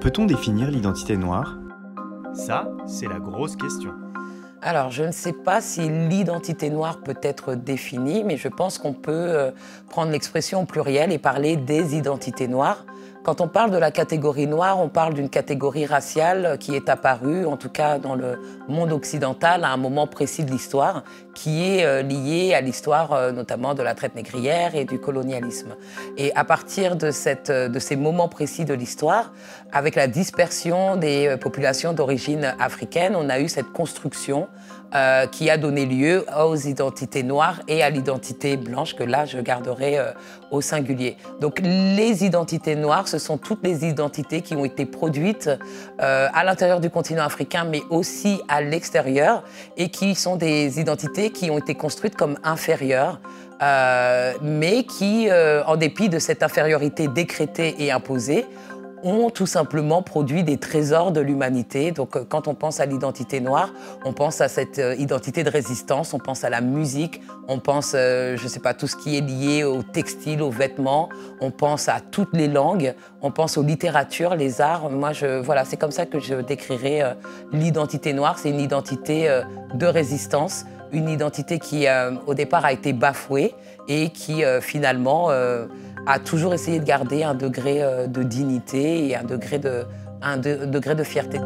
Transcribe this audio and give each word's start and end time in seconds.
Peut-on 0.00 0.24
définir 0.26 0.70
l'identité 0.70 1.16
noire? 1.16 1.58
Ça, 2.34 2.68
c'est 2.86 3.06
la 3.06 3.18
grosse 3.18 3.56
question. 3.56 3.92
Alors, 4.60 4.90
je 4.90 5.02
ne 5.02 5.12
sais 5.12 5.32
pas 5.32 5.60
si 5.60 5.88
l'identité 5.88 6.70
noire 6.70 7.00
peut 7.02 7.18
être 7.22 7.54
définie, 7.54 8.22
mais 8.24 8.36
je 8.36 8.48
pense 8.48 8.78
qu'on 8.78 8.92
peut 8.92 9.10
euh, 9.12 9.50
prendre 9.88 10.12
l'expression 10.12 10.66
plurielle 10.66 11.12
et 11.12 11.18
parler 11.18 11.56
des 11.56 11.96
identités 11.96 12.48
noires. 12.48 12.84
Quand 13.22 13.40
on 13.40 13.46
parle 13.46 13.70
de 13.70 13.76
la 13.76 13.92
catégorie 13.92 14.48
noire, 14.48 14.80
on 14.80 14.88
parle 14.88 15.14
d'une 15.14 15.28
catégorie 15.28 15.86
raciale 15.86 16.56
qui 16.58 16.74
est 16.74 16.88
apparue, 16.88 17.46
en 17.46 17.56
tout 17.56 17.68
cas 17.68 18.00
dans 18.00 18.16
le 18.16 18.40
monde 18.66 18.90
occidental, 18.90 19.62
à 19.62 19.70
un 19.70 19.76
moment 19.76 20.08
précis 20.08 20.42
de 20.42 20.50
l'histoire, 20.50 21.04
qui 21.32 21.62
est 21.62 21.84
euh, 21.84 22.02
liée 22.02 22.52
à 22.52 22.60
l'histoire 22.60 23.12
euh, 23.12 23.30
notamment 23.30 23.74
de 23.74 23.82
la 23.82 23.94
traite 23.94 24.16
négrière 24.16 24.74
et 24.74 24.84
du 24.84 24.98
colonialisme. 24.98 25.76
Et 26.16 26.34
à 26.34 26.42
partir 26.42 26.96
de, 26.96 27.12
cette, 27.12 27.50
euh, 27.50 27.68
de 27.68 27.78
ces 27.78 27.94
moments 27.94 28.28
précis 28.28 28.64
de 28.64 28.74
l'histoire, 28.74 29.32
avec 29.72 29.94
la 29.94 30.08
dispersion 30.08 30.96
des 30.96 31.36
populations 31.40 31.92
d'origine 31.92 32.56
africaine, 32.58 33.14
on 33.14 33.28
a 33.28 33.38
eu 33.38 33.48
cette 33.48 33.70
construction 33.70 34.48
euh, 34.94 35.26
qui 35.26 35.48
a 35.48 35.56
donné 35.56 35.86
lieu 35.86 36.26
aux 36.38 36.54
identités 36.54 37.22
noires 37.22 37.60
et 37.66 37.82
à 37.82 37.88
l'identité 37.88 38.58
blanche, 38.58 38.94
que 38.94 39.02
là, 39.02 39.24
je 39.24 39.38
garderai 39.38 39.98
euh, 39.98 40.12
au 40.50 40.60
singulier. 40.60 41.16
Donc 41.40 41.60
les 41.62 42.26
identités 42.26 42.76
noires, 42.76 43.08
ce 43.08 43.18
sont 43.18 43.38
toutes 43.38 43.64
les 43.64 43.86
identités 43.86 44.42
qui 44.42 44.54
ont 44.54 44.66
été 44.66 44.84
produites 44.84 45.48
euh, 46.02 46.28
à 46.34 46.44
l'intérieur 46.44 46.78
du 46.78 46.90
continent 46.90 47.24
africain, 47.24 47.64
mais 47.64 47.80
aussi 47.88 48.42
à 48.48 48.60
l'extérieur, 48.60 49.44
et 49.78 49.88
qui 49.88 50.14
sont 50.14 50.36
des 50.36 50.78
identités 50.78 51.30
qui 51.30 51.50
ont 51.50 51.56
été 51.56 51.74
construites 51.74 52.16
comme 52.16 52.36
inférieures. 52.44 53.18
mais 54.42 54.82
qui, 54.84 55.30
en 55.66 55.76
dépit 55.76 56.08
de 56.08 56.18
cette 56.18 56.42
infériorité 56.42 57.06
décrétée 57.06 57.76
et 57.78 57.92
imposée, 57.92 58.44
ont 59.02 59.30
tout 59.30 59.46
simplement 59.46 60.02
produit 60.02 60.44
des 60.44 60.58
trésors 60.58 61.12
de 61.12 61.20
l'humanité. 61.20 61.92
Donc 61.92 62.16
euh, 62.16 62.24
quand 62.28 62.48
on 62.48 62.54
pense 62.54 62.80
à 62.80 62.86
l'identité 62.86 63.40
noire, 63.40 63.70
on 64.04 64.12
pense 64.12 64.40
à 64.40 64.48
cette 64.48 64.78
euh, 64.78 64.94
identité 64.96 65.44
de 65.44 65.50
résistance, 65.50 66.14
on 66.14 66.18
pense 66.18 66.44
à 66.44 66.50
la 66.50 66.60
musique, 66.60 67.20
on 67.48 67.58
pense, 67.58 67.92
euh, 67.94 68.36
je 68.36 68.44
ne 68.44 68.48
sais 68.48 68.60
pas, 68.60 68.74
tout 68.74 68.86
ce 68.86 68.96
qui 68.96 69.16
est 69.16 69.20
lié 69.20 69.64
au 69.64 69.82
textile, 69.82 70.42
aux 70.42 70.50
vêtements, 70.50 71.08
on 71.40 71.50
pense 71.50 71.88
à 71.88 72.00
toutes 72.00 72.34
les 72.34 72.48
langues, 72.48 72.94
on 73.20 73.30
pense 73.30 73.58
aux 73.58 73.62
littératures, 73.62 74.34
les 74.34 74.60
arts. 74.60 74.90
Moi, 74.90 75.12
je, 75.12 75.40
voilà, 75.40 75.64
c'est 75.64 75.76
comme 75.76 75.90
ça 75.90 76.06
que 76.06 76.20
je 76.20 76.34
décrirais 76.34 77.16
l'identité 77.52 78.12
noire. 78.12 78.38
C'est 78.38 78.50
une 78.50 78.60
identité 78.60 79.42
de 79.74 79.86
résistance, 79.86 80.64
une 80.92 81.08
identité 81.08 81.58
qui, 81.58 81.86
au 82.26 82.34
départ, 82.34 82.64
a 82.64 82.72
été 82.72 82.92
bafouée 82.92 83.54
et 83.88 84.10
qui, 84.10 84.42
finalement, 84.60 85.30
a 86.06 86.18
toujours 86.18 86.54
essayé 86.54 86.78
de 86.80 86.84
garder 86.84 87.22
un 87.22 87.34
degré 87.34 87.82
euh, 87.82 88.06
de 88.06 88.22
dignité 88.22 89.08
et 89.08 89.16
un 89.16 89.24
degré 89.24 89.58
de, 89.58 89.84
un 90.20 90.36
degré 90.38 90.94
de 90.94 91.04
fierté. 91.04 91.38